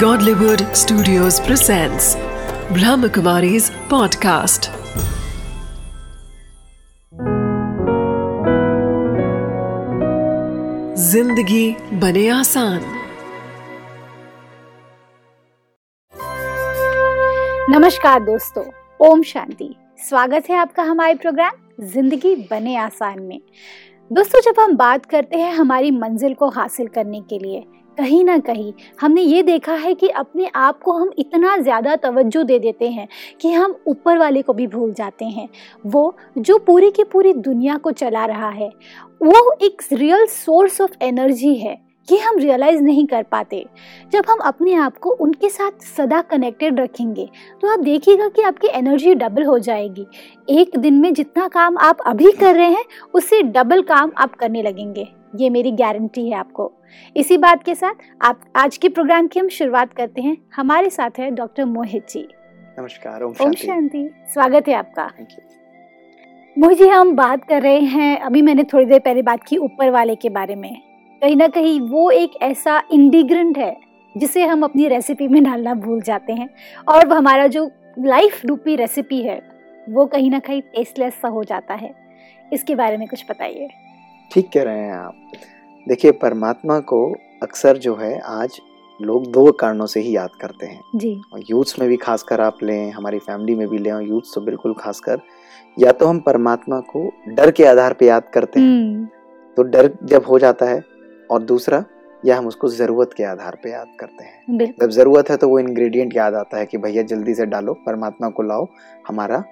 [0.00, 2.06] Godlywood Studios presents
[2.76, 4.66] Brahmakumari's podcast.
[10.98, 12.80] ज़िंदगी बने आसान।
[17.70, 18.64] नमस्कार दोस्तों,
[19.00, 19.74] ओम शांति।
[20.08, 23.40] स्वागत है आपका हमारे प्रोग्राम ज़िंदगी बने आसान में।
[24.10, 27.64] दोस्तों, जब हम बात करते हैं हमारी मंजिल को हासिल करने के लिए
[27.96, 32.42] कहीं ना कहीं हमने ये देखा है कि अपने आप को हम इतना ज़्यादा तवज्जो
[32.42, 33.06] दे देते हैं
[33.40, 35.48] कि हम ऊपर वाले को भी भूल जाते हैं।
[35.84, 38.68] वो जो पूरी की पूरी दुनिया को चला रहा है,
[39.22, 41.76] वो एक रियल सोर्स ऑफ़ एनर्जी है।
[42.08, 43.64] ये हम रियलाइज़ नहीं कर पाते।
[44.12, 47.28] जब हम अपने आप को उनके साथ सदा कनेक्टेड रखेंगे
[47.62, 50.06] तो आप देखिएगा कि आपकी एनर्जी डबल हो जाएगी।
[50.52, 52.84] एक दिन में जितना काम आप अभी कर रहे हैं,
[53.14, 56.72] उससे डबल काम आप करने लगेंगे। ये मेरी गारंटी है आपको।
[57.16, 61.18] इसी बात के साथ आप आज के प्रोग्राम की हम शुरुआत करते हैं। हमारे साथ
[61.18, 62.28] है डॉक्टर मोहित जी।
[62.78, 65.10] नमस्कार ओम ओम शांति। शांति। स्वागत है आपका।
[66.56, 69.90] मोहित जी हम बात कर रहे हैं अभी मैंने थोड़ी देर पहले बात की ऊपर
[69.90, 70.74] वाले के बारे में।
[71.22, 73.76] कहीं ना कहीं वो एक ऐसा इंडिग्रेंट है
[74.16, 76.48] जिसे हम अपनी रेसिपी में डालना भूल जाते हैं।
[76.88, 79.40] और हमारा जो लाइफ रूपी रेसिपी है
[79.88, 81.94] वो कहीं ना कहीं टेस्टलेस सा हो जाता है।
[82.52, 83.68] इसके बारे में कुछ बताइए।
[84.30, 85.32] ठीक कह रहे हैं आप।
[85.86, 87.00] देखिए परमात्मा को
[87.42, 88.60] अक्सर जो है आज
[89.00, 92.58] लोग दो कारणों से ही याद करते हैं। जी। और यूथ्स में भी खासकर आप
[92.62, 95.20] लें हमारी फैमिली में भी लें और यूथ्स तो बिल्कुल खासकर
[95.78, 99.06] या तो हम परमात्मा को डर के आधार पे याद करते हैं। हम्म।
[99.56, 100.82] तो डर जब हो जाता है
[101.30, 101.84] और दूसरा
[102.22, 105.58] या हम उसको ज़रूरत के आधार पे याद करते हैं। जब ज़रूरत है तो वो
[105.58, 108.66] इंग्रेडिएंट याद आता है कि भैया जल्दी से डालो परमात्मा को लाओ
[109.08, 109.42] हमारा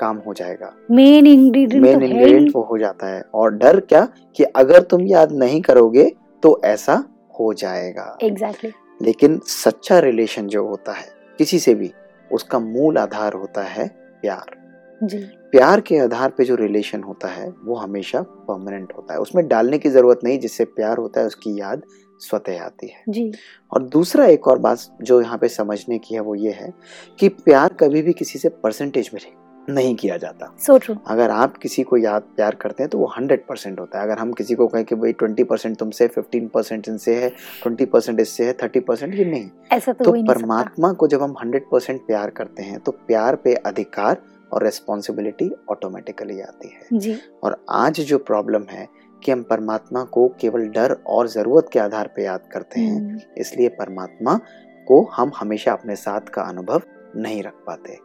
[0.00, 4.06] काम हो जाएगा। मेन इंग्रेडिएंट मेन इंग्रेडिएंट वो हो जाता है। और डर क्या
[4.36, 6.10] कि अगर तुम याद नहीं करोगे
[6.42, 7.02] तो ऐसा
[7.40, 9.02] हो जाएगा। Exactly exactly.
[9.02, 11.90] लेकिन सच्चा रिलेशन जो होता है किसी से भी
[12.30, 13.86] उसका मूल आधार होता है
[14.22, 14.58] प्यार।
[15.00, 15.18] जी।
[15.52, 19.78] प्यार के आधार पे जो रिलेशन होता है वो हमेशा परमानेंट होता है। उसमें डालने
[19.78, 21.82] की ज़रूरत नहीं जिससे प्यार होता है उसकी याद
[22.20, 23.32] स्वतः आती है। जी।
[23.72, 26.72] और दूसरा एक और बात जो यहाँ पे समझने की है वो ये है
[27.18, 29.34] कि प्यार कभी भी किसी से परसेंटेज में नहीं
[29.68, 33.44] किया जाता। सो ट्रू अगर आप किसी को याद प्यार करते हैं तो वो हंड्रेड
[33.46, 36.88] परसेंट होता है। अगर हम किसी को कहें कि भाई ट्वेंटी परसेंट तुमसे फिफ्टीन परसेंट
[36.88, 37.28] इनसे है
[37.62, 41.22] ट्वेंटी परसेंट इससे है थर्टी परसेंट ये नहीं। ऐसा तो, तो नहीं परमात्मा को जब
[41.22, 44.22] हम हंड्रेड परसेंट प्यार करते हैं तो प्यार पे अधिकार
[44.52, 48.88] और रेस्पॉन्सिबिलिटी ऑटोमेटिकली आती है। जी। और आज जो प्रॉब्लम है
[49.22, 53.18] कि हम परमात्मा को केवल डर और ज़रूरत के आधार पे याद करते हैं हम्म,
[53.38, 54.38] इसलिए परमात्मा
[54.86, 56.82] को हम हमेशा अपने साथ का अनुभव
[57.16, 57.98] नहीं रख पाते।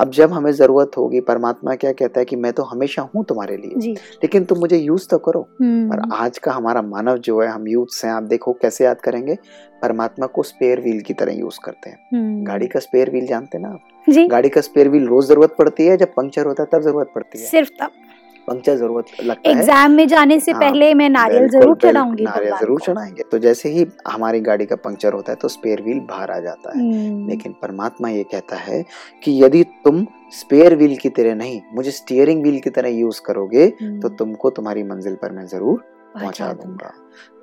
[0.00, 3.56] अब जब हमें ज़रूरत होगी परमात्मा क्या कहता है कि मैं तो हमेशा हूँ तुम्हारे
[3.56, 7.48] लिए। लेकिन तुम मुझे यूज़ तो करो। पर और आज का हमारा मानव जो है
[7.48, 9.36] हम यूथ हैं आप देखो कैसे याद करेंगे?
[9.82, 13.58] परमात्मा को स्पेयर व्हील की तरह यूज़ करते हैं। हम्म, गाड़ी का स्पेयर व्हील जानते
[13.58, 13.80] ना आप?
[14.30, 17.40] गाड़ी का स्पेयर व्हील रोज ज़रूरत पड़ती है जब पंक्चर होता है तब ज़रूरत पड़ती
[17.40, 17.46] है?
[17.46, 17.90] सिर्फ़ तब।
[18.48, 22.56] पंक्चर ज़रूरत लगता है। एग्ज़ाम में जाने से हाँ, पहले मैं नारियल ज़रूर चढ़ाऊँगी नारियल
[22.60, 26.30] ज़रूर चढ़ाएँगे। तो जैसे ही हमारी गाड़ी का पंक्चर होता है तो स्पेयर व्हील बाहर
[26.30, 28.84] आ जाता है। हम्म, लेकिन परमात्मा ये कहता है
[29.24, 33.64] कि यदि तुम स्पेयर व्हील की तरह नहीं मुझे स्टीयरिंग व्हील की तरह यूज़ करोगे
[33.80, 35.82] हम्म, तो तुमको तुम्हारी मंजिल पर मैं ज़रूर
[36.14, 36.92] पहुँचा दूँगा।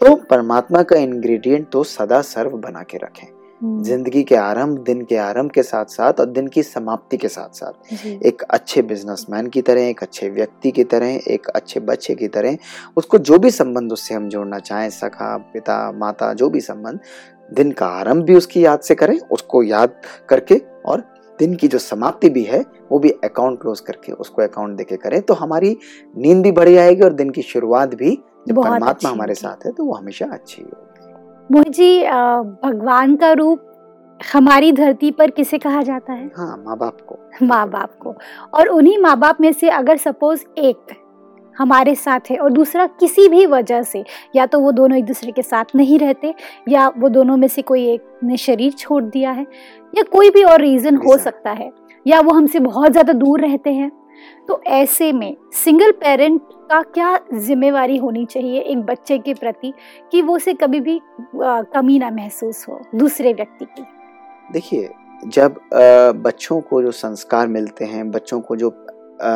[0.01, 5.01] तो परमात्मा का इंग्रेडिएंट तो सदा सर्व बना के रखें। हम्म, ज़िंदगी के आरंभ दिन
[5.01, 9.47] के आरंभ के साथ साथ और दिन की समाप्ति के साथ साथ एक अच्छे बिजनेसमैन
[9.47, 12.57] की तरह एक अच्छे व्यक्ति की तरह एक अच्छे बच्चे की तरह
[12.97, 16.99] उसको जो भी संबंध उससे हम जोड़ना चाहें सखा पिता माता जो भी संबंध
[17.53, 21.03] दिन का आरंभ भी उसकी याद से करें उसको याद करके और
[21.39, 25.21] दिन की जो समाप्ति भी है वो भी अकाउंट क्लोज करके उसको अकाउंट देके करें
[25.21, 25.77] तो हमारी
[26.17, 29.85] नींद भी बढ़िया आएगी और दिन की शुरुआत भी जब परमात्मा हमारे साथ है तो
[29.85, 30.88] वो हमेशा अच्छी होगी।
[31.49, 32.03] मोहित जी
[32.63, 33.65] भगवान का रूप
[34.33, 36.29] हमारी धरती पर किसे कहा जाता है?
[36.37, 38.15] हाँ माँ बाप को। माँ बाप को।
[38.53, 40.95] और उन्हीं माँ बाप में से अगर सपोज़ एक
[41.55, 44.03] हमारे साथ है और दूसरा किसी भी वजह से
[44.35, 46.33] या तो वो दोनों एक दूसरे के साथ नहीं रहते
[46.69, 49.45] या वो दोनों में से कोई एक ने शरीर छोड़ दिया है
[49.97, 51.71] या कोई भी और रीज़न हो सकता है
[52.07, 53.91] या वो हमसे बहुत ज़्यादा दूर रहते हैं
[54.47, 59.73] तो ऐसे में सिंगल पेरेंट का क्या जिम्मेवारी होनी चाहिए एक बच्चे के प्रति
[60.11, 60.99] कि वो उसे कभी भी
[61.35, 63.85] कमी ना महसूस हो दूसरे व्यक्ति की?
[64.53, 64.89] देखिए
[65.27, 65.59] जब
[66.17, 68.69] बच्चों को जो संस्कार मिलते हैं बच्चों को जो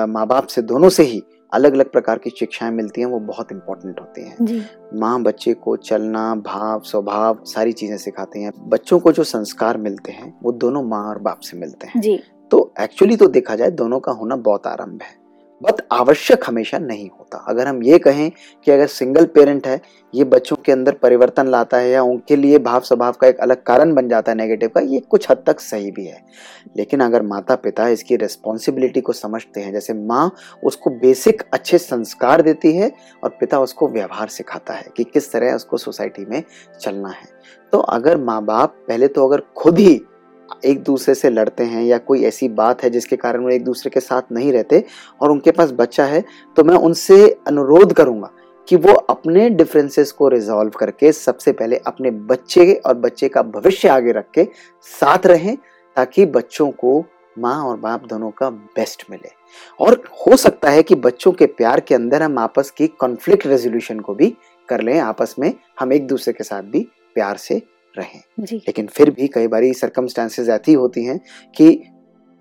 [0.10, 1.22] माँ बाप से दोनों से ही
[1.52, 5.76] अलग अलग प्रकार की शिक्षाएँ मिलती हैं वो बहुत इंपॉर्टेंट होती हैं। माँ बच्चे को
[5.80, 10.84] चलना भाव स्वभाव सारी चीज़ें सिखाती हैं। बच्चों को जो संस्कार मिलते हैं वो दोनों
[10.84, 12.20] माँ और बाप से मिलते हैं। जी।
[12.54, 15.16] तो एक्चुअली तो देखा जाए, दोनों का होना बहुत आरंभ है।
[15.62, 18.32] बहुत आवश्यक हमेशा नहीं होता। अगर हम ये कहें
[18.66, 19.82] कि अगर सिंगल पेरेंट है,
[20.16, 23.64] ये बच्चों के अंदर परिवर्तन लाता है या उनके लिए भाव स्वभाव का एक अलग
[23.64, 26.26] कारण बन जाता है नेगेटिव का, ये कुछ हद तक सही भी है।
[26.78, 30.32] लेकिन अगर माता पिता इसकी रिस्पॉन्सिबिलिटी को समझते हैं, जैसे माँ
[30.64, 32.92] उसको बेसिक अच्छे संस्कार देती है
[33.24, 36.44] और पिता उसको व्यवहार सिखाता है कि किस तरह उसको सोसाइटी में
[36.82, 37.28] चलना है।
[37.72, 40.02] तो अगर माँ बाप पहले तो अगर खुद ही
[40.66, 43.90] एक दूसरे से लड़ते हैं या कोई ऐसी बात है जिसके कारण वो एक दूसरे
[43.90, 44.84] के साथ नहीं रहते
[45.22, 46.24] और उनके पास बच्चा है
[46.56, 48.30] तो मैं उनसे अनुरोध करूँगा
[48.68, 53.88] कि वो अपने डिफरेंसेस को रिजॉल्व करके सबसे पहले अपने बच्चे और बच्चे का भविष्य
[53.88, 54.48] आगे रख के
[54.82, 55.58] साथ रहें
[55.96, 57.06] ताकि बच्चों को
[57.40, 59.30] माँ और बाप दोनों का बेस्ट मिले।
[59.80, 64.00] और हो सकता है कि बच्चों के प्यार के अंदर हम आपस की कॉन्फ्लिक्ट रेजोल्यूशन
[64.00, 64.38] को भी
[64.70, 67.62] कर लें, आपस में हम एक दूसरे के साथ भी प्यार से
[67.98, 71.20] रहें लेकिन फिर भी कई बार सरकमस्टांसेस ऐसी होती हैं
[71.56, 71.84] कि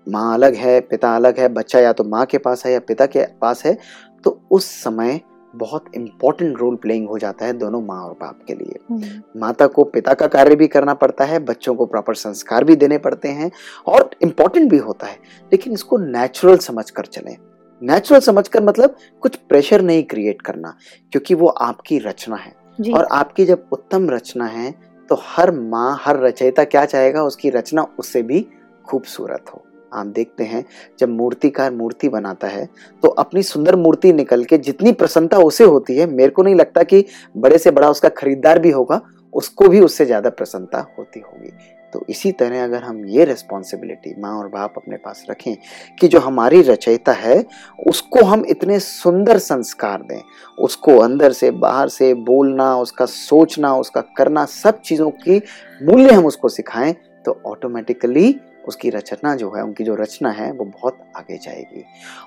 [0.09, 3.05] माँ अलग है पिता अलग है बच्चा या तो माँ के पास है या पिता
[3.05, 3.77] के पास है
[4.23, 5.21] तो उस समय
[5.55, 9.67] बहुत इंपॉर्टेंट रोल प्लेइंग हो जाता है दोनों माँ और बाप के लिए। हम्म, माता
[9.67, 13.27] को पिता का कार्य भी करना पड़ता है बच्चों को प्रॉपर संस्कार भी देने पड़ते
[13.27, 13.51] हैं
[13.87, 15.17] और इम्पोर्टेंट भी होता है।
[15.51, 17.37] लेकिन इसको नेचुरल समझ कर चलें।
[17.81, 20.77] नेचुरल समझ कर मतलब कुछ प्रेशर नहीं क्रिएट करना
[21.11, 22.55] क्योंकि वो आपकी रचना है।
[22.93, 27.81] और आपकी जब उत्तम रचना है तो हर माँ, हर रचयिता क्या चाहेगा, उसकी रचना
[27.99, 28.39] उससे भी
[28.85, 29.61] खूबसूरत हो।
[29.93, 30.63] आप देखते हैं,
[30.99, 32.65] जब मूर्तिकार मूर्ति बनाता है
[33.03, 36.83] तो अपनी सुंदर मूर्ति निकल के जितनी प्रसन्नता उसे होती है, मेरे को नहीं लगता
[36.83, 37.05] कि
[37.35, 39.01] बड़े से बड़ा उसका खरीदार भी होगा,
[39.33, 41.51] उसको भी उससे ज़्यादा प्रसन्नता होती होगी।
[41.93, 45.55] तो इसी तरह अगर हम ये रिस्पॉन्सिबिलिटी माँ और बाप अपने पास रखें
[45.99, 47.45] कि जो हमारी रचयिता है,
[47.87, 50.21] उसको हम इतने सुंदर संस्कार दें।
[50.59, 55.41] उसको अंदर से, बाहर से बोलना, उसका सोचना, उसका करना, सब चीज़ों की
[55.83, 56.95] मूल्य हम उसको सिखाएँ
[57.25, 61.83] तो ऑटोमेटिकली उसकी रचना जो है, उनकी जो रचना है, वो बहुत आगे जाएगी।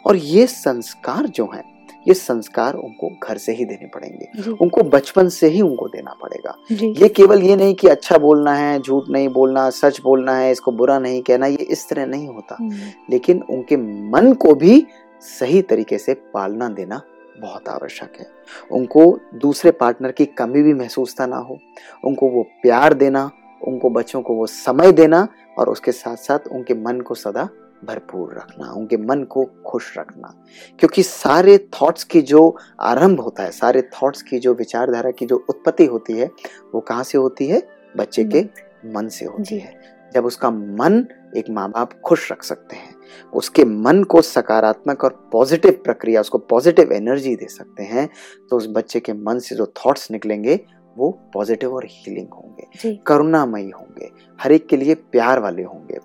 [0.07, 1.76] और ये संस्कार जो हैं
[2.09, 6.55] ये संस्कार उनको घर से ही देने पड़ेंगे। उनको बचपन से ही उनको देना पड़ेगा।
[6.73, 10.73] ये केवल ये नहीं कि अच्छा बोलना है झूठ नहीं बोलना सच बोलना है इसको
[10.73, 12.73] बुरा नहीं कहना ये इस तरह नहीं होता। हम्म,
[13.11, 13.77] लेकिन उनके
[14.11, 14.87] मन को भी
[15.21, 17.03] सही तरीके से पालना देना
[17.41, 18.27] बहुत आवश्यक है।
[18.73, 21.59] उनको दूसरे पार्टनर की कमी भी महसूस ना हो।
[22.05, 23.31] उनको वो प्यार देना
[23.63, 27.49] उनको बच्चों को वो समय देना और उसके साथ साथ उनके मन को सदा
[27.87, 30.35] भरपूर रखना उनके मन को खुश रखना।
[30.79, 35.45] क्योंकि सारे थॉट्स की जो आरंभ होता है सारे थॉट्स की जो विचारधारा की जो
[35.49, 36.31] उत्पत्ति होती है
[36.75, 37.63] वो कहाँ से होती है?
[37.97, 38.45] बच्चे के
[38.93, 41.07] मन से होती है। जब उसका मन
[41.37, 42.95] एक माँ बाप खुश रख सकते हैं
[43.35, 48.09] उसके मन को सकारात्मक और पॉजिटिव प्रक्रिया उसको पॉजिटिव एनर्जी दे सकते हैं
[48.51, 50.61] तो उस बच्चे के मन से जो थॉट्स निकलेंगे
[50.97, 54.11] वो पॉजिटिव और हीलिंग होंगे करुणामयी होंगे
[54.41, 55.99] हर एक के लिए प्यार वाले होंगे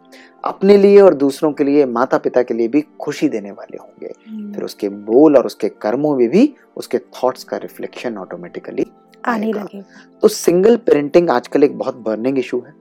[0.43, 4.13] अपने लिए और दूसरों के लिए माता पिता के लिए भी खुशी देने वाले होंगे।
[4.27, 8.85] हम्म, फिर उसके बोल और उसके कर्मों में भी उसके थॉट्स का रिफ्लेक्शन ऑटोमेटिकली
[9.25, 9.83] आने। लगेगा
[10.21, 12.73] तो सिंगल पेरेंटिंग आजकल एक बहुत बर्निंग इशू है।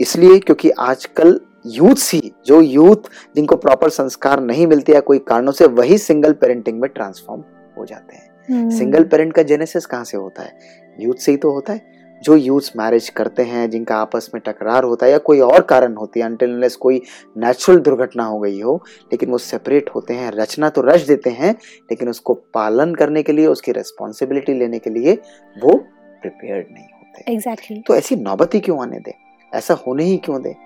[0.00, 5.52] इसलिए क्योंकि आजकल यूथ ही जो यूथ जिनको प्रॉपर संस्कार नहीं मिलते या कोई कारणों
[5.52, 7.42] से वही सिंगल पेरेंटिंग में ट्रांसफॉर्म
[7.78, 10.83] हो जाते हैं। हम्म, सिंगल पेरेंट का जेनेसिस कहाँ से होता है?
[11.00, 14.84] यूथ से ही तो होता है। जो यूथ मैरिज करते हैं जिनका आपस में टकरार
[14.84, 17.02] होता है या कोई और कारण होती है अनटिल कोई
[17.36, 21.50] नेचुरल दुर्घटना हो गई हो लेकिन वो सेपरेट होते हैं रचना तो रच देते हैं
[21.90, 25.12] लेकिन उसको पालन करने के लिए उसकी रिस्पॉन्सिबिलिटी लेने के लिए
[25.64, 25.76] वो
[26.20, 29.14] प्रिपेयर्ड नहीं होते एग्जैक्टली तो ऐसी नौबत ही क्यों आने दे?
[29.54, 30.56] ऐसा होने ही क्यों दे?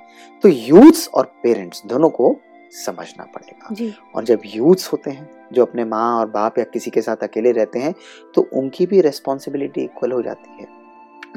[0.43, 2.37] तो यूथ्स और पेरेंट्स दोनों को
[2.75, 6.91] समझना पड़ेगा। जी। और जब यूथ्स होते हैं जो अपने माँ और बाप या किसी
[6.91, 7.95] के साथ अकेले रहते हैं
[8.35, 10.78] तो उनकी भी रिस्पॉन्सिबिलिटी इक्वल हो जाती है।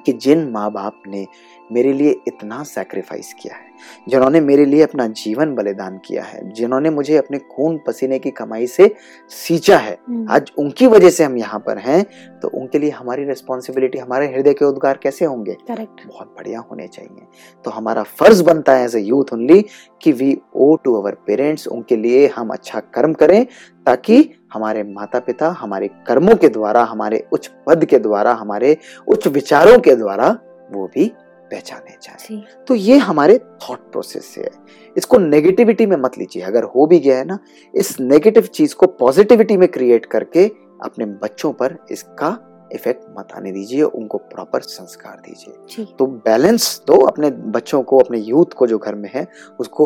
[0.05, 1.27] कि जिन माँ बाप ने
[1.71, 3.69] मेरे लिए इतना सैक्रिफाइस किया है
[4.10, 8.67] जिन्होंने मेरे लिए अपना जीवन बलिदान किया है जिन्होंने मुझे अपने खून पसीने की कमाई
[8.67, 8.95] से
[9.29, 12.03] सींचा है हम्म, आज उनकी वजह से हम यहाँ पर हैं
[12.39, 15.53] तो उनके लिए हमारी रिस्पॉन्सिबिलिटी हमारे हृदय के उद्गार कैसे होंगे?
[15.53, 17.27] करेक्ट बहुत बढ़िया होने चाहिए।
[17.65, 19.65] तो हमारा फ़र्ज़ बनता है एज ए यूथ ओनली
[20.01, 23.45] कि we owe to our parents उनके लिए हम अच्छा कर्म करें
[23.86, 24.21] ताकि
[24.53, 28.77] हमारे माता पिता हमारे कर्मों के द्वारा हमारे उच्च पद के द्वारा हमारे
[29.08, 30.29] उच्च विचारों के द्वारा
[30.72, 31.12] वो भी
[31.51, 34.51] पहचाने जाए। तो ये हमारे थॉट प्रोसेस से है।
[34.98, 37.39] इसको नेगेटिविटी में मत लीजिए। अगर हो भी गया है ना
[37.75, 40.46] इस नेगेटिव चीज़ को पॉजिटिविटी में क्रिएट करके
[40.84, 42.38] अपने बच्चों पर इसका
[42.74, 48.20] इफ़ेक्ट मत आने दीजिए उनको प्रॉपर संस्कार दीजिए। तो बैलेंस दो अपने बच्चों को अपने
[48.20, 49.27] यूथ को जो घर में है
[49.60, 49.86] उसको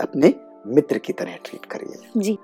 [0.00, 0.34] अपने
[0.66, 2.38] मित्र की तरह ट्रीट करिए। जी।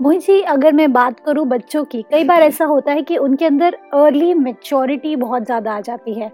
[0.00, 3.44] मोहित जी अगर मैं बात करूँ बच्चों की कई बार ऐसा होता है कि उनके
[3.44, 6.30] अंदर अर्ली मेच्योरिटी बहुत ज़्यादा आ जाती है।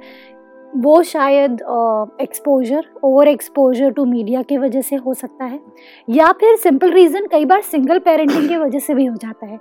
[0.73, 1.53] वो शायद
[2.21, 5.61] exposure over exposure to media की वजह से हो सकता है
[6.09, 9.59] या फिर सिंपल रीज़न कई बार सिंगल पेरेंटिंग की वजह से भी हो जाता है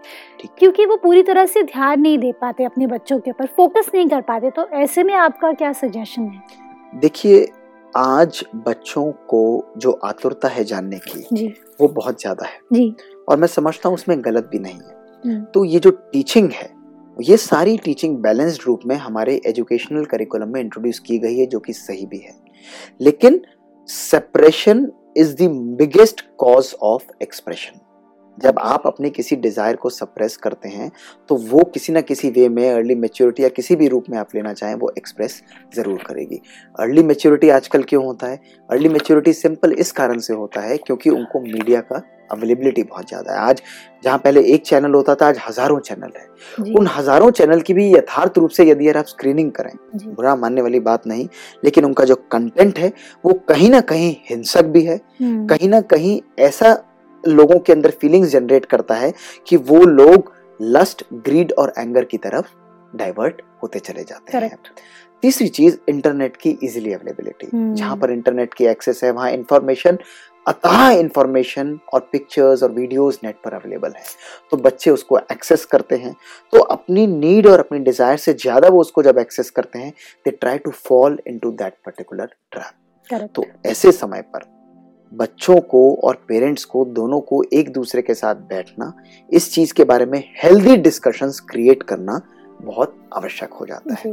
[0.60, 4.08] क्योंकि वो पूरी तरह से ध्यान नहीं दे पाते अपने बच्चों के ऊपर फोकस नहीं
[4.10, 6.42] कर पाते। तो ऐसे में आपका क्या सजेशन है?
[6.94, 7.46] देखिए
[7.94, 11.48] आज बच्चों को जो आतुरता है जानने की जी।
[11.82, 12.96] वो बहुत ज़्यादा है। जी।
[13.28, 16.74] और मैं समझता हूँ उसमें गलत भी नहीं है। हम्म, तो ये जो टीचिंग है
[17.18, 21.60] ये सारी टीचिंग बैलेंस्ड रूप में हमारे एजुकेशनल करिकुलम में इंट्रोड्यूस की गई है जो
[21.60, 22.34] कि सही भी है।
[23.02, 23.42] लेकिन
[23.90, 27.80] separation is the biggest cause of expression
[28.38, 30.92] जब आप अपने किसी डिज़ायर को सप्रेस करते हैं
[31.30, 34.36] तो वो किसी ना किसी वे में अर्ली मेच्योरिटी या किसी भी रूप में आप
[34.36, 35.42] लेना चाहें वो एक्सप्रेस
[35.76, 36.42] ज़रूर करेगी।
[36.80, 38.40] अर्ली मेच्योरिटी आजकल क्यों होता है?
[38.70, 42.02] अर्ली मेच्योरिटी सिंपल इस कारण से होता है क्योंकि उनको मीडिया का
[42.32, 43.62] अवेलेबिलिटी बहुत ज़्यादा है। आज
[44.04, 47.90] जहाँ पहले एक चैनल होता था आज हज़ारों चैनल है। उन हज़ारों चैनल की भी
[47.92, 49.72] यथार्थ रूप से यदि आप स्क्रीनिंग करें
[50.06, 51.28] बुरा मानने वाली बात नहीं
[51.64, 52.92] लेकिन उनका जो कंटेंट है
[53.26, 56.78] वो कहीं ना कहीं हिंसक भी है। हम्म, कहीं ना कहीं ऐसा
[57.24, 59.14] लोगों के अंदर फीलिंग्स जनरेट करता है
[59.48, 62.50] कि वो लोग लस्ट ग्रीड और एंगर की तरफ़
[62.94, 64.58] डाइवर्ट होते चले जाते हैं।
[65.24, 69.98] तीसरी चीज़ इंटरनेट की इजीली अवेलेबिलिटी। जहाँ पर इंटरनेट की एक्सेस है वहाँ इंफॉर्मेशन
[70.48, 74.04] अतः इंफॉर्मेशन और पिक्चर्स और वीडियोस नेट पर अवेलेबल है।
[74.52, 76.16] तो बच्चे उसको एक्सेस करते हैं।
[76.54, 79.92] तो अपनी नीड और अपनी डिज़ायर से ज़्यादा वो उसको जब एक्सेस करते हैं
[80.26, 84.54] they try to fall into that particular trap तो ऐसे समय पर
[85.12, 88.92] बच्चों को और पेरेंट्स को दोनों को एक दूसरे के साथ बैठना
[89.30, 92.20] इस चीज़ के बारे में हेल्दी डिस्कशंस क्रिएट करना
[92.62, 94.12] बहुत आवश्यक हो जाता है।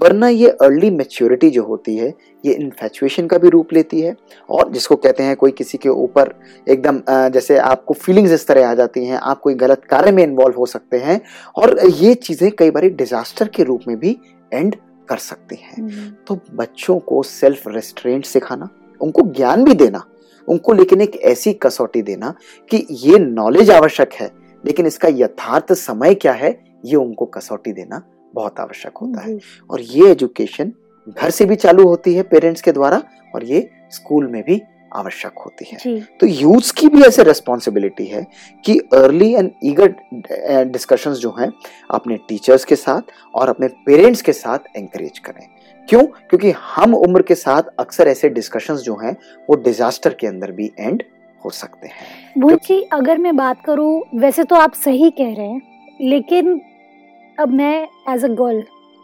[0.00, 2.12] वरना ये अर्ली मेच्योरिटी जो होती है
[2.44, 4.14] ये इन्फेचुएशन का भी रूप लेती है
[4.50, 6.34] और जिसको कहते हैं कोई किसी के ऊपर
[6.68, 10.56] एकदम जैसे आपको फीलिंग्स इस तरह आ जाती हैं आप कोई गलत कार्य में इन्वॉल्व
[10.58, 11.20] हो सकते हैं
[11.56, 14.16] और ये चीज़ें कई बार डिजास्टर के रूप में भी
[14.52, 14.76] एंड
[15.08, 18.68] कर सकती हैं। हम्म, तो बच्चों को सेल्फ रेस्ट्रेंट सिखाना
[19.00, 20.04] उनको ज्ञान भी देना
[20.48, 22.34] उनको लेकिन एक ऐसी कसौटी देना
[22.70, 24.30] कि ये नॉलेज आवश्यक है
[24.64, 26.52] लेकिन इसका यथार्थ समय क्या है
[26.84, 28.02] ये उनको कसौटी देना
[28.34, 29.38] बहुत आवश्यक होता है।
[29.70, 30.72] और ये एजुकेशन
[31.06, 33.02] घर से भी चालू होती है पेरेंट्स के द्वारा
[33.34, 34.60] और ये स्कूल में भी
[34.92, 38.26] आवश्यक होती है। तो यूथ्स की भी ऐसे रिस्पॉन्सिबिलिटी है
[38.64, 41.50] कि अर्ली एंड ईगर डिस्कशंस जो हैं
[41.90, 45.46] अपने टीचर्स के साथ और अपने पेरेंट्स के साथ एंकरेज करें।
[45.88, 46.02] क्यों?
[46.02, 49.16] क्योंकि हम उम्र के साथ अक्सर ऐसे डिस्कशंस जो हैं
[49.48, 51.02] वो डिजास्टर के अंदर भी एंड
[51.42, 55.98] हो सकते हैं। जी अगर मैं बात करूँ वैसे तो आप सही कह रहे हैं
[56.00, 56.60] लेकिन
[57.38, 58.62] अब मैं एज अ गर्ल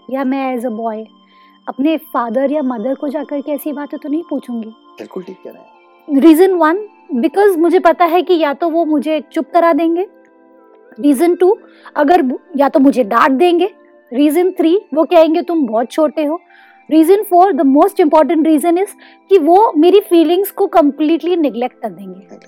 [0.08, 1.04] या मैं एज अ बॉय
[1.66, 4.68] अपने फादर या मदर को जाकर के ऐसी बातें तो नहीं पूछूँगी।
[4.98, 6.78] बिल्कुल ठीक कह रहे हैं। रीज़न वन
[7.12, 10.06] बिकॉज़ मुझे पता है कि या तो वो मुझे चुप करा देंगे।
[10.98, 11.56] रीज़न टू
[11.96, 12.24] अगर
[12.56, 13.70] या तो मुझे डांट देंगे।
[14.12, 16.40] रीज़न थ्री वो कहेंगे तुम बहुत छोटे हो।
[16.90, 18.94] Reason four the most important reason is
[19.30, 22.38] कि वो मेरी फीलिंग्स को कम्प्लीटली निग्लेक्ट कर देंगे।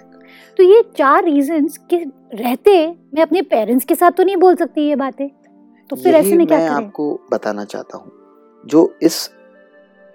[0.59, 4.89] तो ये चार रीजंस के रहते मैं अपने पेरेंट्स के साथ तो नहीं बोल सकती
[4.89, 5.29] ये बातें।
[5.91, 6.87] तो फिर ऐसे में क्या मैं करें?
[6.87, 8.13] आपको बताना चाहता हूँ।
[8.67, 9.31] जो इस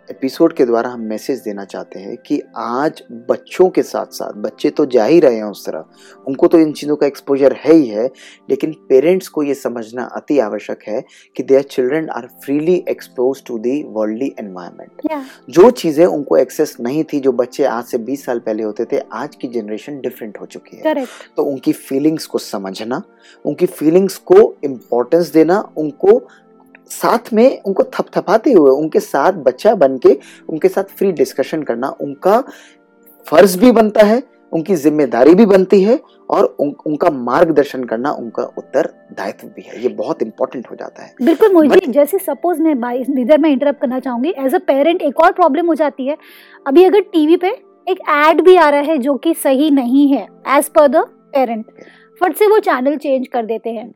[0.09, 4.69] एपिसोड के द्वारा हम मैसेज देना चाहते हैं कि आज बच्चों के साथ साथ बच्चे
[4.69, 5.85] तो जा ही रहे हैं उस तरह
[6.27, 8.05] उनको तो इन चीज़ों का एक्सपोजर है ही है
[8.49, 11.03] लेकिन पेरेंट्स को ये समझना अति आवश्यक है
[11.35, 16.77] कि their children are freely expose to the worldly environment या जो चीज़ें उनको एक्सेस
[16.79, 20.37] नहीं थी जो बच्चे आज से 20 साल पहले होते थे आज की जनरेशन डिफरेंट
[20.41, 23.01] हो चुकी है। करेक्ट तो उनकी फीलिंग्स को समझना
[23.45, 26.27] उनकी फीलिंग्स को इम्पोर्टेंस देना उनको
[26.91, 30.17] साथ में उनको थपथपाते हुए उनके साथ बच्चा बन के
[30.49, 32.39] उनके साथ फ्री डिस्कशन करना उनका
[33.25, 34.21] फ़र्ज़ भी बनता है
[34.53, 35.99] उनकी ज़िम्मेदारी भी बनती है
[36.29, 41.13] और उन, उनका मार्गदर्शन करना उनका उत्तरदायित्व भी है। ये बहुत इंपॉर्टेंट हो जाता है।
[41.21, 45.31] बिल्कुल मोहित जैसे सपोज़ मैं इधर मैं इंटरप्ट करना चाहूँगी। एज अ पेरेंट एक और
[45.33, 46.17] प्रॉब्लम हो जाती है।
[46.67, 47.49] अभी अगर टीवी पे
[47.87, 50.27] एक एड भी आ रहा है जो कि सही नहीं है
[50.57, 51.65] एज पर द पेरेंट
[52.21, 53.93] फट से वो चैनल चेंज कर देते हैं।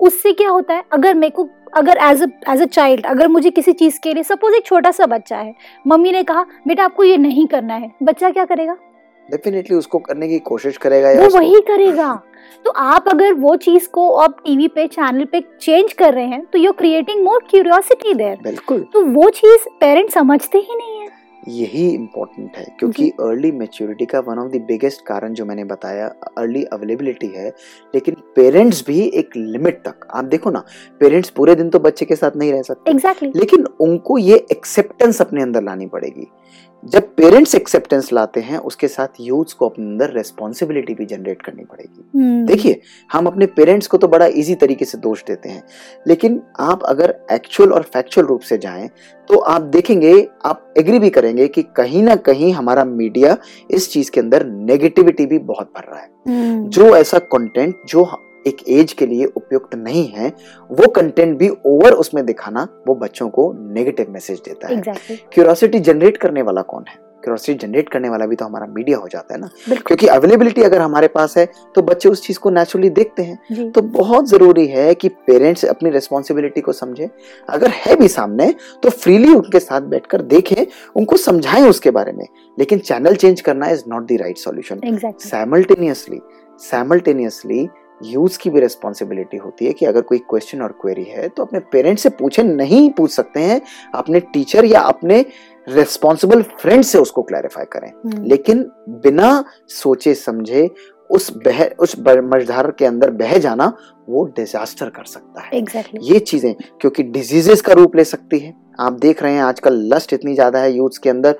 [0.00, 0.84] उससे क्या होता है?
[0.92, 4.54] अगर मेरे को अगर एज एज अ चाइल्ड अगर मुझे किसी चीज़ के लिए सपोज़
[4.54, 5.54] एक छोटा सा बच्चा है
[5.86, 8.76] मम्मी ने कहा बेटा आपको ये नहीं करना है। बच्चा क्या करेगा?
[9.30, 12.22] डेफिनेटली उसको करने की कोशिश करेगा या वो उसको- वही करेगा।
[12.64, 16.44] तो आप अगर वो चीज़ को आप टीवी पे चैनल पे चेंज कर रहे हैं
[16.44, 21.01] तो you creating more curiosity there बिल्कुल। तो वो चीज़ पेरेंट्स समझते ही नहीं है।
[21.48, 26.06] यही इम्पोर्टेंट है क्योंकि अर्ली मेच्योरिटी का वन ऑफ़ द बिगेस्ट कारण जो मैंने बताया
[26.38, 27.48] अर्ली अवेलेबिलिटी है
[27.94, 30.64] लेकिन पेरेंट्स भी एक लिमिट तक। आप देखो ना
[31.00, 33.36] पेरेंट्स पूरे दिन तो बच्चे के साथ नहीं रह सकते। Exactly.
[33.36, 36.26] लेकिन उनको ये एक्सेप्टेंस अपने अंदर लानी पड़ेगी।
[36.82, 41.64] जब पेरेंट्स एक्सेप्टेंस लाते हैं उसके साथ यूथ्स को अपने अंदर रेस्पॉन्सिबिलिटी भी जनरेट करनी
[41.64, 45.62] पड़ेगी। हम्म, देखिए हम अपने पेरेंट्स को तो बड़ा इजी तरीके से दोष देते हैं
[46.06, 48.88] लेकिन आप अगर एक्चुअल और फैक्चुअल रूप से जाएँ
[49.30, 50.12] तो आप देखेंगे
[50.44, 53.36] आप एग्री भी करेंगे कि कहीं ना कहीं हमारा मीडिया
[53.70, 58.04] इस चीज़ के अंदर नेगेटिविटी भी बहुत भर रहा है। हम्म, जो ऐसा कंटेंट जो
[58.46, 60.32] एक एज के लिए उपयुक्त नहीं है
[60.70, 64.98] वो कंटेंट भी ओवर उसमें दिखाना वो बच्चों को नेगेटिव मैसेज देता है।
[65.32, 66.98] क्यूरोसिटी जनरेट करने वाला कौन है?
[67.24, 70.80] क्यूरोसिटी जनरेट करने वाला भी तो हमारा मीडिया हो जाता है ना। क्योंकि अवेलेबिलिटी अगर
[70.80, 71.44] हमारे पास है
[71.74, 75.90] तो बच्चे उस चीज़ को नेचुरली देखते हैं। तो बहुत ज़रूरी है कि पेरेंट्स अपनी
[75.90, 77.08] रिस्पॉन्सिबिलिटी को समझे।
[77.48, 80.64] अगर है भी सामने तो फ्रीली उनके साथ बैठकर देखें
[80.96, 82.26] उनको समझाएँ उसके बारे में।
[82.58, 86.20] लेकिन चैनल चेंज करना is not the right solution exactly simultaneously
[86.60, 87.68] simultaneously
[88.04, 91.60] use की भी रिस्पॉन्सिबिलिटी होती है कि अगर कोई क्वेश्चन और क्वेरी है तो अपने
[91.72, 93.60] पेरेंट्स से पूछे नहीं पूछ सकते हैं।
[93.94, 95.24] अपने टीचर या अपने
[95.66, 98.62] रिस्पॉन्सिबल फ्रेंड से उसको क्लैरिफाई करें। हम्म, लेकिन
[99.02, 100.68] बिना सोचे समझे
[101.10, 103.72] उस बह उस मझधार के अंदर बह जाना
[104.08, 108.54] वो डिजास्टर कर सकता है। एग्जैक्टली ये चीज़ें क्योंकि डिजीजेस का रूप ले सकती है।
[108.80, 111.36] आप देख रहे हैं आजकल लस्ट इतनी ज़्यादा है यूथ्स के अंदर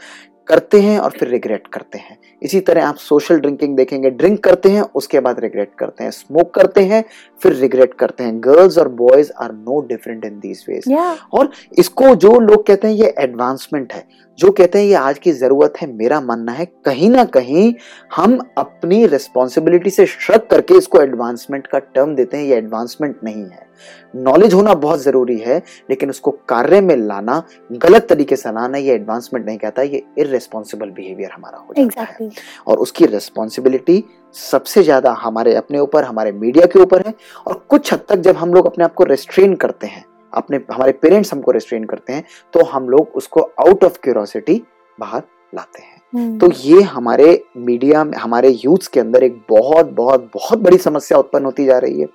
[0.53, 4.69] करते हैं और फिर रिग्रेट करते हैं। इसी तरह आप सोशल ड्रिंकिंग देखेंगे ड्रिंक करते
[4.69, 7.03] हैं उसके बाद रिग्रेट करते हैं। स्मोक करते हैं
[7.41, 10.93] फिर रिग्रेट करते हैं। गर्ल्स और boys are no different in these ways
[11.33, 14.05] और इसको जो लोग कहते हैं ये एडवांसमेंट है।
[14.39, 17.73] जो कहते हैं ये आज की ज़रूरत है मेरा मानना है कहीं ना कहीं
[18.17, 23.43] हम अपनी रिस्पॉन्सिबिलिटी से श्रक करके इसको एडवांसमेंट का टर्म देते हैं। ये एडवांसमेंट नहीं
[23.43, 23.67] है।
[24.15, 25.59] नॉलेज होना बहुत ज़रूरी है
[25.91, 27.43] लेकिन उसको कार्य में लाना
[27.75, 32.37] गलत तरीके से लाना ये एडवांसमेंट नहीं कहता ये इरेस्पॉन्सिबल बिहेवियर हमारा हो जाता exactly.
[32.37, 34.03] है और उसकी रिस्पॉन्सिबिलिटी
[34.35, 37.15] सबसे ज़्यादा हमारे अपने ऊपर हमारे मीडिया के ऊपर है
[37.47, 40.93] और कुछ हद तक जब हम लोग अपने आप को रेस्ट्रेन करते हैं अपने हमारे
[40.93, 42.25] पेरेंट्स हमको रेस्ट्रेन करते हैं
[42.55, 44.63] तो हम लोग उसको आउट ऑफ़ क्यूरोसिटी
[44.99, 45.23] बाहर
[45.55, 50.59] लाते हैं तो ये हमारे मीडिया में हमारे यूथ्स के अंदर एक बहुत बहुत बहुत
[50.59, 52.07] बड़ी समस्या उत्पन्न होती जा रही है।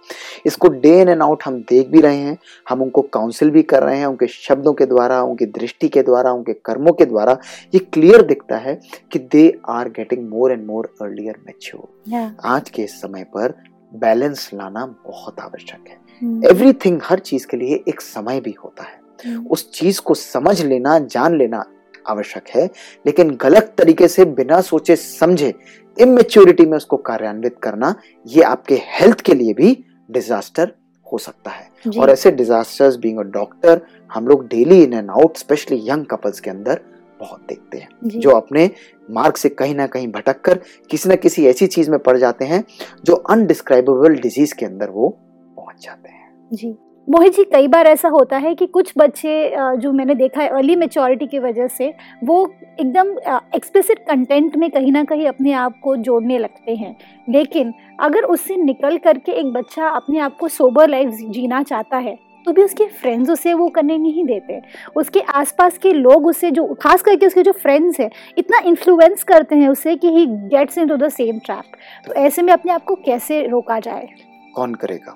[0.46, 2.38] इसको डे इन एंड आउट हम देख भी रहे हैं
[2.70, 6.32] हम उनको काउंसिल भी कर रहे हैं उनके शब्दों के द्वारा उनकी दृष्टि के द्वारा
[6.32, 7.38] उनके कर्मों के द्वारा
[7.74, 8.80] ये क्लियर दिखता है
[9.12, 12.14] कि they are getting more and more earlier mature
[12.46, 13.54] आज के इस समय पर
[13.94, 18.84] बैलेंस लाना बहुत आवश्यक है। हम्म, एवरीथिंग हर चीज़ के लिए एक समय भी होता
[18.84, 21.66] है। हम्म, उस चीज़ को समझ लेना जान लेना
[22.08, 22.66] आवश्यक है
[23.06, 25.54] लेकिन गलत तरीके से बिना सोचे समझे
[25.98, 27.96] इमेच्योरिटी में उसको कार्यान्वित करना
[28.28, 30.72] ये आपके हेल्थ के लिए भी डिजास्टर
[31.08, 33.82] हो सकता है। और ऐसे डिजास्टर्स बीइंग अ डॉक्टर
[34.14, 36.82] हम लोग daily in and out specially young couples के अंदर
[37.20, 38.70] बहुत देखते हैं। जो। अपने
[39.10, 42.46] मार्ग से कहीं ना कहीं भटक कर किसी ना किसी ऐसी चीज़ में पड़ जाते
[42.46, 42.64] हैं
[43.06, 45.10] जो अनडिस्क्राइबेबल डिज़ीज़ के अंदर वो
[45.58, 46.76] पहुँच जाते हैं। जी।
[47.08, 50.76] मोहित जी, कई बार ऐसा होता है कि कुछ बच्चे जो मैंने देखा है अर्ली
[50.76, 51.94] मेचोरिटी की वजह से,
[52.24, 53.12] वो एकदम
[53.56, 56.96] एक्सप्लिसिट कंटेंट में कहीं ना कहीं अपने आप को जोड़ने लगते हैं।
[57.30, 62.18] लेकिन अगर उससे निकल करके एक बच्चा अपने आप को सोबर लाइफ जीना चाहता है
[62.46, 64.60] तो भी उसके फ्रेंड्स उसे वो करने नहीं देते।
[64.96, 69.56] उसके आसपास के लोग उसे जो, खास करके उसके जो फ्रेंड्स हैं, इतना इन्फ्लुएंस करते
[69.56, 72.96] हैं उसे कि he gets into the same trap तो ऐसे में अपने आप को
[72.96, 74.08] कैसे रोका जाए?
[74.56, 75.16] कौन करेगा?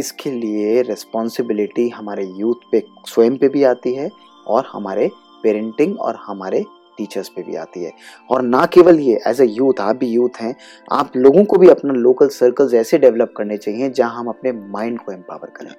[0.00, 4.10] इसके लिए रिस्पॉन्सिबिलिटी हमारे यूथ पे स्वयं पे भी आती है
[4.46, 5.10] और हमारे
[5.42, 6.64] पेरेंटिंग और हमारे
[6.98, 7.92] टीचर्स पे भी आती है।
[8.30, 10.54] और ना केवल ये एज ए यूथ आप भी यूथ हैं,
[10.92, 14.98] आप लोगों को भी अपना लोकल सर्कल्स ऐसे डेवलप करने चाहिए जहाँ हम अपने माइंड
[14.98, 15.74] को एम्पावर करें।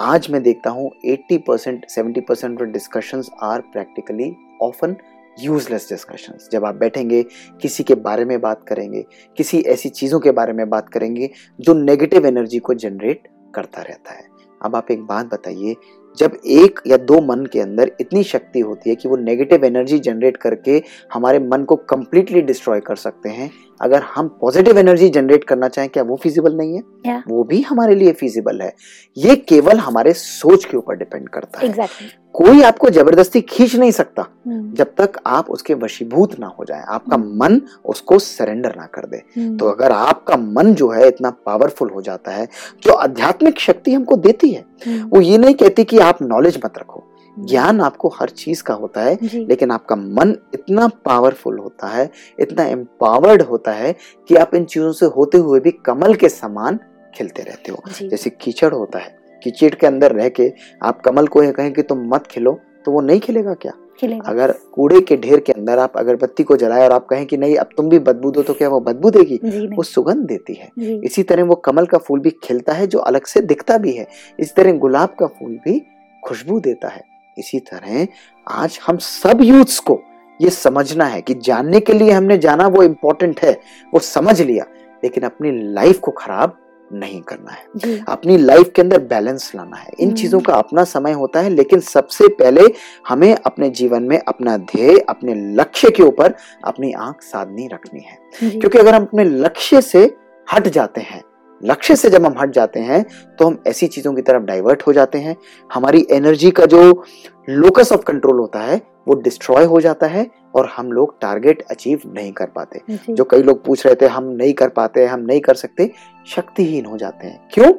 [0.00, 4.96] आज मैं देखता हूँ 80 percent seventy percent discussions are practically often
[5.40, 7.22] useless discussions जब आप बैठेंगे,
[7.62, 9.04] किसी के बारे में बात करेंगे,
[9.36, 14.12] किसी ऐसी चीज़ों के बारे में बात करेंगे, जो नेगेटिव एनर्जी को जनरेट करता रहता
[14.12, 14.28] है।
[14.62, 15.76] अब आप एक बात बताइए,
[16.16, 19.98] जब एक या दो मन के अंदर इतनी शक्ति होती है कि वो नेगेटिव एनर्जी
[19.98, 25.44] जनरेट करके हमारे मन को कंप्लीटली डिस्ट्रॉय कर सकते हैं अगर हम पॉजिटिव एनर्जी जनरेट
[25.44, 27.22] करना चाहें क्या वो फिजिबल नहीं है Yeah.
[27.28, 28.72] वो भी हमारे लिए फिजिबल है
[29.16, 33.90] ये केवल हमारे सोच के ऊपर डिपेंड करता है एग्जैक्टली कोई आपको ज़बरदस्ती खींच नहीं
[33.90, 34.62] सकता hmm.
[34.76, 39.06] जब तक आप उसके वशीभूत ना हो जाए आपका हम्म। मन उसको सरेंडर ना कर
[39.06, 39.58] दे hmm.
[39.58, 42.48] तो अगर आपका मन जो है इतना पावरफुल हो जाता है
[42.82, 47.04] जो आध्यात्मिक शक्ति हमको देती है वो ये नहीं कहती कि आप नॉलेज मत रखो
[47.38, 52.64] ज्ञान आपको हर चीज़ का होता है लेकिन आपका मन इतना पावरफुल होता है इतना
[52.64, 53.94] एम्पावर्ड होता है
[54.28, 56.78] कि आप इन चीज़ों से होते हुए भी कमल के समान
[57.14, 61.42] खिलते रहते हो। जैसे कीचड़ होता है कीचड़ के अंदर रह के आप कमल को
[61.42, 63.72] ये कहें कि तुम मत खिलो तो वो नहीं खिलेगा क्या?
[64.00, 67.36] खिलेगा। अगर कूड़े के ढेर के अंदर आप अगरबत्ती को जलाए और आप कहें कि
[67.36, 69.66] नहीं अब तुम भी बदबू दो तो क्या वो बदबू देगी?
[69.66, 70.70] वो सुगंध देती है।
[71.00, 74.06] इसी तरह वो कमल का फूल भी खिलता है जो अलग से दिखता भी है।
[74.40, 75.80] इसी तरह गुलाब का फूल भी
[76.22, 77.02] खुशबू देता है।
[77.38, 78.06] इसी तरह
[78.48, 80.02] आज हम सब यूथ्स को
[80.42, 83.60] ये समझना है कि जानने के लिए हमने जाना वो इम्पोर्टेंट है
[83.94, 84.64] वो समझ लिया
[85.04, 86.58] लेकिन अपनी लाइफ को खराब
[86.92, 87.64] नहीं करना है।
[88.08, 91.50] अपनी लाइफ के अंदर बैलेंस लाना है। इन हम्म। चीज़ों का अपना समय होता है
[91.50, 92.60] लेकिन सबसे पहले
[93.08, 98.18] हमें अपने जीवन में अपना ध्येय अपने लक्ष्य के ऊपर अपनी आँख साधनी रखनी है।
[98.50, 100.16] क्योंकि अगर हम अपने लक्ष्य से
[100.52, 101.22] हट जाते हैं
[101.64, 103.04] लक्ष्य से जब हम हट जाते हैं
[103.38, 105.36] तो हम ऐसी चीज़ों की तरफ़ डाइवर्ट हो जाते हैं।
[105.74, 107.04] हमारी एनर्जी का जो
[107.48, 112.00] लोकस ऑफ़ कंट्रोल होता है वो डिस्ट्रॉय हो जाता है और हम लोग टारगेट अचीव
[112.06, 115.40] नहीं कर पाते। जी। कई लोग पूछ रहे थे हम नहीं कर पाते हम नहीं
[115.40, 115.90] कर सकते
[116.26, 117.72] शक्तिहीन हो जाते हैं। क्यों?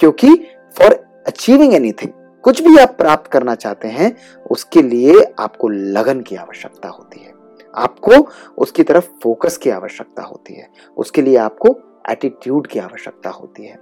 [0.00, 0.34] क्योंकि
[0.78, 0.92] फॉर
[1.26, 2.12] अचीविंग एनीथिंग
[2.44, 4.16] कुछ भी आप प्राप्त करना चाहते हैं
[4.50, 7.32] उसके लिए आपको लगन की आवश्यकता होती है।
[7.74, 13.66] आपको उसकी तरफ़ फोकस की आवश्यकता होती है। उसके लिए आपको एटीट्यूड की आवश्यकता होती
[13.66, 13.78] है।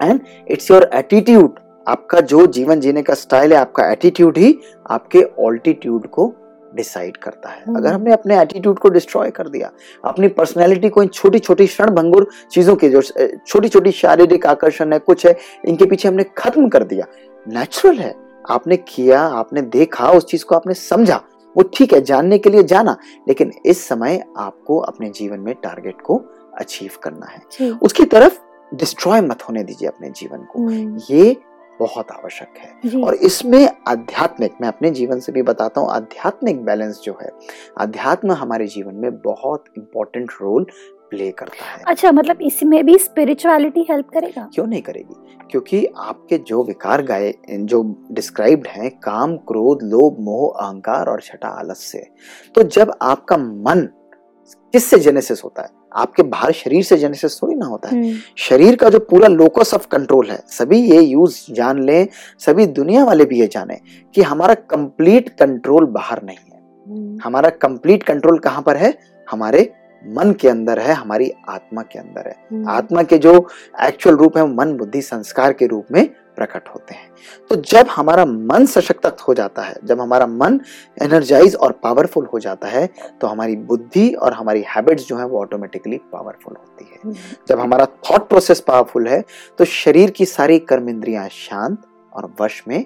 [0.00, 4.58] एंड इट्स योर एटीट्यूड आपका जो जीवन जीने का स्टाइल है आपका एटीट्यूड ही
[4.90, 6.32] आपके ऑल्टीट्यूड को
[6.74, 9.70] डिसाइड करता है। हम्म। अगर हमने अपने एटीट्यूड को डिस्ट्रॉय कर दिया
[10.04, 13.02] अपनी पर्सनैलिटी को इन छोटी छोटी क्षण भंगुर चीज़ों के जो
[13.46, 15.36] छोटी छोटी शारीरिक आकर्षण है कुछ है
[15.68, 17.06] इनके पीछे हमने खत्म कर दिया।
[17.48, 18.14] नेचुरल है।
[18.50, 21.20] आपने किया आपने देखा उस चीज़ को आपने समझा।
[21.56, 22.96] वो ठीक है जानने के लिए जाना
[23.28, 26.16] लेकिन इस समय आपको अपने जीवन में टारगेट को
[26.60, 28.38] अचीव करना है। उसकी तरफ़
[28.72, 31.36] डिस्ट्रॉय मत होने दीजिए अपने जीवन को। हम्म, ये
[31.80, 37.00] बहुत आवश्यक है। और इसमें आध्यात्मिक मैं अपने जीवन से भी बताता हूँ आध्यात्मिक बैलेंस
[37.04, 37.30] जो है
[37.78, 40.66] अध्यात्म हमारे जीवन में बहुत इंपॉर्टेंट रोल
[41.10, 44.48] प्ले करता है। अच्छा मतलब इसमें भी स्पिरिचुअलिटी हेल्प करेगा?
[44.54, 45.14] क्यों नहीं करेगी?
[45.50, 51.48] क्योंकि आपके जो विकार गाय जो डिस्क्राइब्ड हैं काम क्रोध लोभ मोह अहंकार और छठा
[51.48, 52.06] आलस्य
[52.54, 53.88] तो जब आपका मन
[54.48, 55.81] किससे जेनेसिस होता है?
[55.96, 59.74] आपके बाहर शरीर से जेनेसिस थोड़ी ना होता है। हम्म, शरीर का जो पूरा लोकस
[59.74, 62.06] ऑफ़ कंट्रोल है सभी ये यूज़ जान लें
[62.38, 63.80] सभी दुनिया वाले भी ये जाने
[64.14, 68.98] कि हमारा कंप्लीट कंट्रोल बाहर नहीं है। हम्म, हमारा कंप्लीट कंट्रोल कहाँ पर है?
[69.30, 69.72] हमारे
[70.04, 73.48] मन के अंदर है हमारी आत्मा के अंदर है। हम्म, आत्मा के जो
[73.82, 76.08] एक्चुअल रूप है मन बुद्धि संस्कार के रूप में
[76.42, 77.10] प्रकट होते हैं।
[77.50, 80.60] तो जब हमारा मन सशक्त हो जाता है जब हमारा मन
[80.98, 82.86] एनर्जाइज और पावरफुल हो जाता है
[83.20, 87.14] तो हमारी बुद्धि और हमारी हैबिट्स जो है वो ऑटोमेटिकली पावरफुल होती है। हम्म,
[87.48, 89.22] जब हमारा थॉट प्रोसेस पावरफुल है
[89.58, 92.84] तो शरीर की सारी कर्म इंद्रियाँ शांत और वश में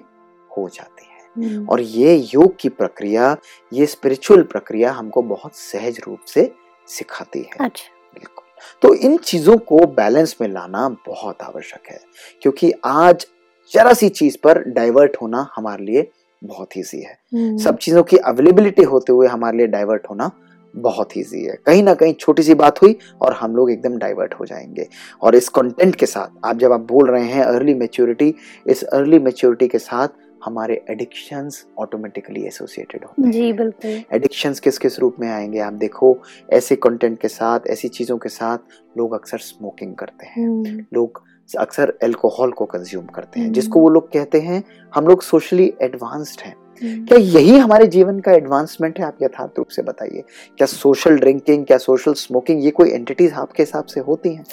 [0.49, 3.35] हो जाती है। हम्म, और ये योग की प्रक्रिया
[3.71, 6.51] ये स्पिरिचुअल प्रक्रिया हमको बहुत सहज रूप से
[6.87, 8.43] सिखाती है। अच्छा। बिल्कुल।
[8.81, 11.99] तो इन चीज़ों को बैलेंस में लाना बहुत आवश्यक है
[12.41, 13.25] क्योंकि आज
[13.73, 16.11] जरा सी चीज़ पर डाइवर्ट होना हमारे लिए
[16.43, 20.31] बहुत ईजी है। हम्म, सब चीज़ों की अवेलेबिलिटी होते हुए हमारे लिए डाइवर्ट होना
[20.75, 24.33] बहुत ईजी है। कहीं ना कहीं छोटी सी बात हुई और हम लोग एकदम डाइवर्ट
[24.33, 24.87] हो जाएँगे।
[25.21, 28.35] और इस कंटेंट के साथ आप जब आप बोल रहे हैं अर्ली मेच्योरिटी
[28.67, 30.07] इस अर्ली मेच्योरिटी के साथ
[30.45, 35.59] हमारे एडिक्शंस ऑटोमेटिकली एसोसिएटेड होते हैं। जी बिल्कुल। एडिक्शंस किस किस रूप में आएँगे?
[35.59, 36.19] आप देखो
[36.53, 38.57] ऐसे कंटेंट के साथ ऐसी चीज़ों के साथ
[38.97, 41.23] लोग अक्सर स्मोकिंग करते हैं। हम्म, लोग
[41.55, 45.73] अक्सर अल्कोहल को कंज्यूम करते हैं हम्म। जिसको वो लोग कहते हैं हम लोग सोशली
[45.81, 50.23] एडवांस्ड हैं। हम्म, क्या यही हमारे जीवन का एडवांसमेंट है आप यथार्थ रूप से बताइए?
[50.57, 54.45] क्या सोशल ड्रिंकिंग क्या सोशल स्मोकिंग ये कोई एंटिटीज आपके हिसाब से होती हैं?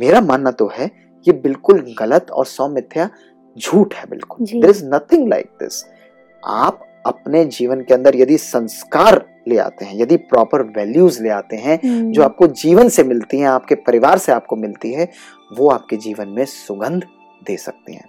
[0.00, 0.90] मेरा मानना तो है
[1.26, 3.08] ये बिल्कुल गलत और सौ मिथ्या
[3.56, 5.84] झूठ है बिल्कुल। There is nothing like this
[6.42, 11.56] आप अपने जीवन के अंदर यदि संस्कार ले आते हैं यदि प्रॉपर वैल्यूज़ ले आते
[11.56, 15.08] हैं हम्म, जो आपको जीवन से मिलती हैं आपके परिवार से आपको मिलती है
[15.52, 17.04] वो आपके जीवन में सुगंध
[17.46, 18.04] दे सकती हैं।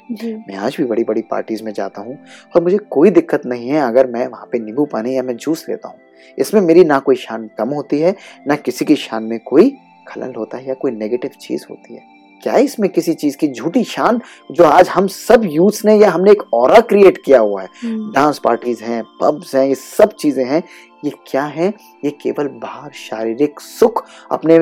[0.47, 2.17] मैं आज भी बड़ी बड़ी पार्टीज़ में जाता हूँ
[2.55, 5.65] और मुझे कोई दिक्कत नहीं है अगर मैं वहाँ पे नींबू पानी या मैं जूस
[5.69, 5.99] लेता हूँ।
[6.37, 8.15] इसमें मेरी ना कोई शान कम होती है
[8.47, 9.75] ना किसी की शान में कोई
[10.07, 13.47] खलल होता है या कोई नेगेटिव चीज़ होती है। क्या है इसमें किसी चीज़ की
[13.47, 14.19] झूठी शान
[14.51, 17.67] जो आज हम सब यूथ ने या हमने एक और क्रिएट किया हुआ है?
[17.83, 20.63] हम्म, डांस पार्टीज़ हैं पब्स हैं ये सब चीज़ें हैं।
[21.05, 21.67] ये क्या है?
[22.05, 24.57] ये केवल बाहर शारीरिक सुख अपने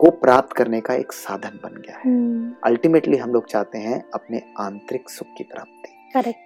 [0.00, 4.04] को प्राप्त करने का एक साधन बन गया है। हम्म, अल्टीमेटली हम लोग चाहते हैं
[4.14, 5.88] अपने आंतरिक सुख की प्राप्ति।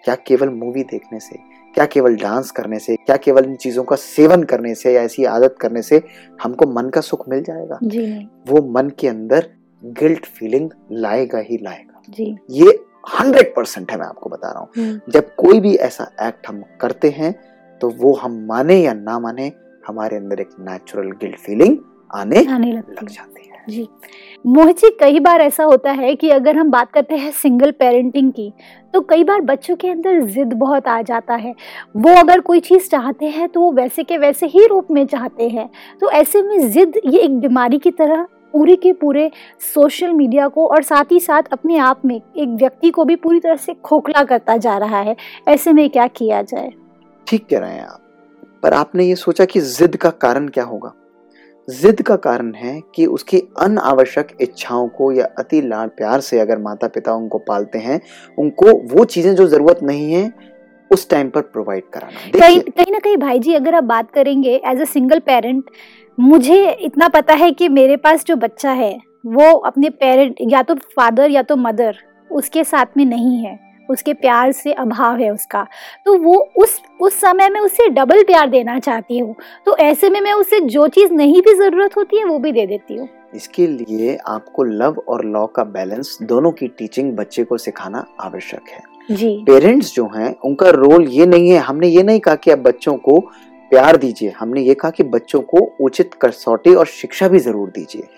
[0.05, 1.37] क्या केवल मूवी देखने से
[1.75, 5.25] क्या केवल डांस करने से क्या केवल इन चीज़ों का सेवन करने से या ऐसी
[5.25, 6.03] आदत करने से
[6.43, 7.79] हमको मन का सुख मिल जाएगा?
[7.83, 9.49] जी। नहीं वो मन के अंदर
[9.93, 12.79] गिल्ट फीलिंग लाएगा ही लाएगा। जी। ये
[13.13, 16.63] हंड्रेड परसेंट है मैं आपको बता रहा हूँ। हम्म, जब कोई भी ऐसा एक्ट हम
[16.81, 17.35] करते हैं
[17.81, 19.53] तो वो हम माने या ना माने
[19.87, 21.77] हमारे अंदर एक नेचुरल गिल्ट फीलिंग
[22.15, 23.89] आने आने लग जाती है। जी।
[24.47, 28.31] मोहित जी कई बार ऐसा होता है कि अगर हम बात करते हैं सिंगल पेरेंटिंग
[28.33, 28.53] की
[28.95, 31.55] तो कई बार बच्चों के अंदर जिद बहुत आ जाता है।
[31.97, 35.49] वो अगर कोई चीज़ चाहते हैं तो वो वैसे के वैसे ही रूप में चाहते
[35.49, 35.69] हैं।
[36.01, 39.31] तो ऐसे में जिद ये एक बीमारी की तरह पूरे के पूरे
[39.75, 43.41] सोशल मीडिया को और साथ ही साथ अपने आप में एक व्यक्ति को भी पूरी
[43.41, 45.17] तरह से खोखला करता जा रहा है।
[45.49, 46.73] ऐसे में क्या किया जाए?
[47.27, 48.01] ठीक कह रहे हैं आप,
[48.63, 50.93] पर आपने ये सोचा कि जिद का कारण क्या होगा?
[51.69, 56.59] जिद का कारण है कि उसकी अनावश्यक इच्छाओं को या अति लाड़ प्यार से अगर
[56.59, 58.01] माता पिता उनको पालते हैं,
[58.39, 60.33] उनको वो चीज़ें जो ज़रूरत नहीं है
[60.91, 64.55] उस टाइम पर प्रोवाइड कराना। कहीं कहीं ना कहीं भाई जी अगर आप बात करेंगे
[64.67, 65.71] एज अ सिंगल पेरेंट
[66.19, 68.97] मुझे इतना पता है कि मेरे पास जो बच्चा है
[69.27, 71.97] वो अपने पेरेंट या तो फादर या तो मदर
[72.31, 75.63] उसके साथ में नहीं है। उसके प्यार से अभाव है उसका।
[76.07, 79.35] तो वो उस उस समय में उसे डबल प्यार देना चाहती हूँ।
[79.67, 82.67] तो ऐसे में मैं उसे जो चीज़ नहीं भी ज़रूरत होती है वो भी दे
[82.67, 87.59] देती हूँ। इसके लिए आपको लव और लॉ का बैलेंस दोनों की टीचिंग बच्चे को
[87.59, 92.21] सिखाना आवश्यक है। जी। पेरेंट्स जो हैं उनका रोल ये नहीं है हमने ये नहीं
[92.21, 93.19] कहा कि आप बच्चों को
[93.71, 98.09] प्यार दीजिए हमने ये कहा कि बच्चों को उचित कसौटी और शिक्षा भी ज़रूर दीजिए।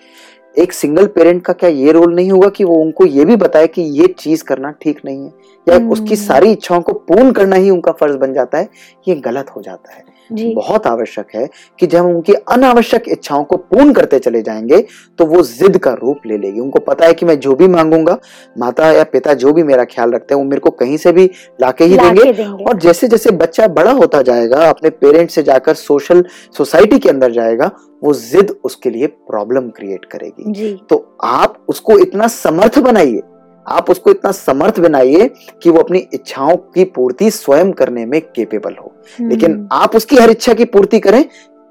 [0.57, 3.67] एक सिंगल पेरेंट का क्या ये रोल नहीं होगा कि वो उनको ये भी बताए
[3.67, 5.31] कि ये चीज़ करना ठीक नहीं है?
[5.67, 8.69] या हम्म। उसकी सारी इच्छाओं को पूर्ण करना ही उनका फ़र्ज़ बन जाता है
[9.07, 11.47] ये गलत हो जाता है। बहुत आवश्यक है
[11.79, 14.81] कि जब हम उनकी अनावश्यक इच्छाओं को पूर्ण करते चले जाएँगे
[15.19, 18.17] तो वो जिद का रूप ले लेगी। उनको पता है कि मैं जो भी मांगूँगा
[18.57, 21.29] माता या पिता जो भी मेरा ख्याल रखते हैं वो मेरे को कहीं से भी
[21.61, 25.43] लाके ही लाके देंगे। देंगे। और जैसे जैसे बच्चा बड़ा होता जाएगा अपने पेरेंट्स से
[25.43, 26.25] जाकर सोशल
[26.57, 27.71] सोसाइटी के अंदर जाएगा
[28.03, 33.21] वो जिद उसके लिए प्रॉब्लम क्रिएट करेगी। तो आप उसको इतना समर्थ बनाइए
[33.65, 35.29] आप उसको इतना समर्थ बनाइए
[35.63, 40.15] कि वो अपनी इच्छाओं की पूर्ति स्वयं करने में केपेबल हो। लेकिन हम्म, आप उसकी
[40.15, 41.23] हर इच्छा की पूर्ति करें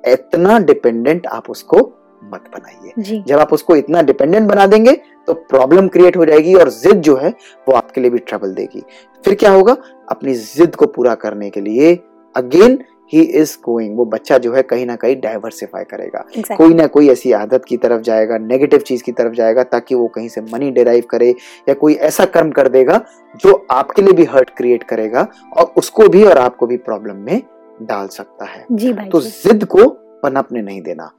[0.04, 1.78] इतना डिपेंडेंट आप उसको
[2.24, 4.92] मत बनाइए। जब आप उसको इतना डिपेंडेंट बना देंगे
[5.26, 7.28] तो प्रॉब्लम क्रिएट हो जाएगी और जिद जो है
[7.68, 8.82] वो आपके लिए भी ट्रबल देगी।
[9.24, 9.76] फिर क्या होगा?
[10.08, 11.94] अपनी जिद को पूरा करने के लिए
[12.34, 12.78] अगेन
[13.12, 16.56] ही इज़ गोइंग वो बच्चा जो है कहीं ना कहीं डाइवर्सिफाई करेगा। Exactly.
[16.56, 20.06] कोई ना कोई ऐसी आदत की तरफ़ जाएगा नेगेटिव चीज़ की तरफ़ जाएगा ताकि वो
[20.08, 21.30] कहीं से मनी डिराइव करे
[21.68, 23.00] या कोई ऐसा कर्म कर देगा
[23.34, 27.42] जो आपके लिए भी हर्ट क्रिएट करेगा और उसको भी और आपको भी प्रॉब्लम में
[27.82, 29.88] डाल सकता है। जी भाई तो जी। जिद को
[30.22, 31.10] पनपने नहीं देना।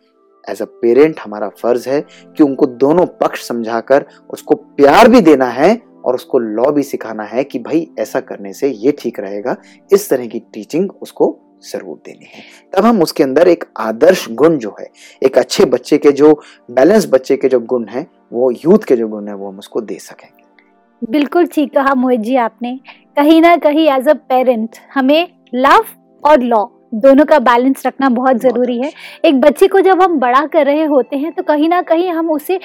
[0.47, 2.01] एज अ पेरेंट हमारा फ़र्ज़ है
[2.37, 5.75] कि उनको दोनों पक्ष समझाकर उसको प्यार भी देना है
[6.05, 9.55] और उसको लॉ भी सिखाना है कि भाई ऐसा करने से ये ठीक रहेगा।
[9.93, 11.27] इस तरह की टीचिंग उसको
[11.63, 12.43] ज़रूर देनी है।
[12.73, 14.87] तब हम उसके अंदर एक आदर्श गुण जो है
[15.21, 16.33] एक अच्छे बच्चे के जो
[16.71, 19.81] बैलेंस बच्चे के जो गुण है वो यूथ के जो गुण है वो हम उसको
[19.81, 22.79] दे सकेंगे। बिल्कुल ठीक कहा मोहित जी आपने।
[23.17, 25.85] कहीं ना कहीं एज अ पेरेंट हमें लव
[26.23, 28.91] और लॉ दोनों का बैलेंस रखना बहुत ज़रूरी है।
[29.25, 32.31] एक बच्चे को जब हम बड़ा कर रहे होते हैं तो कहीं ना कहीं हम
[32.31, 32.57] उसे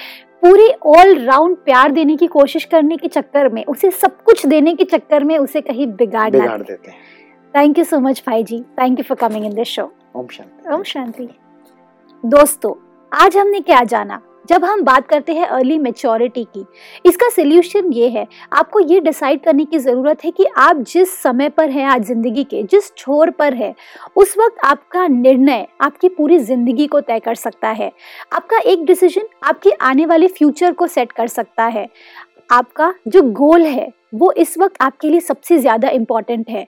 [0.43, 4.73] पूरी ऑल राउंड प्यार देने की कोशिश करने के चक्कर में उसे सब कुछ देने
[4.73, 6.97] के चक्कर में उसे कहीं बिगाड़ बिगाड़ देते हैं।
[7.55, 9.83] थैंक यू सो मच भाई जी thank you for coming in this show
[10.15, 11.27] ओम शांति ओम शांति
[12.23, 12.73] दोस्तों
[13.11, 14.19] आज हमने क्या जाना?
[14.49, 16.65] जब हम बात करते हैं अर्ली मेच्योरिटी की
[17.05, 21.49] इसका सोल्यूशन ये है आपको ये डिसाइड करने की ज़रूरत है कि आप जिस समय
[21.49, 23.73] पर हैं आज ज़िंदगी के जिस छोर पर है
[24.17, 27.91] उस वक्त आपका निर्णय आपकी पूरी ज़िंदगी को तय कर सकता है।
[28.33, 31.89] आपका एक डिसीज़न आपके आने वाले फ्यूचर को सेट कर सकता है।
[32.49, 36.67] आपका जो गोल है वो इस वक्त आपके लिए सबसे ज़्यादा इंपॉर्टेंट है।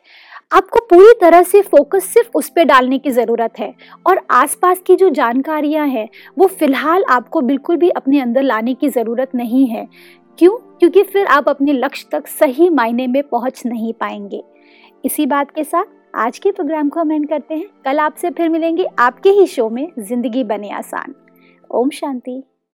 [0.51, 3.73] आपको पूरी तरह से फोकस सिर्फ़ उस पर डालने की ज़रूरत है।
[4.07, 8.89] और आसपास की जो जानकारियाँ हैं, वो फ़िलहाल आपको बिल्कुल भी अपने अंदर लाने की
[8.89, 9.87] ज़रूरत नहीं है।
[10.37, 10.57] क्यों?
[10.57, 14.43] क्योंकि फिर आप अपने लक्ष्य तक सही मायने में पहुँच नहीं पाएँगे।
[15.05, 18.49] इसी बात के साथ आज के प्रोग्राम को हम एंड करते हैं। कल आपसे फिर
[18.49, 21.15] मिलेंगे आपके ही शो में, ज़िंदगी बने आसान।
[21.71, 22.43] ओम शांति।